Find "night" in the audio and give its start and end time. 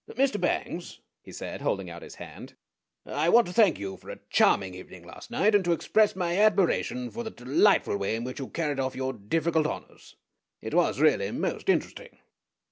5.29-5.53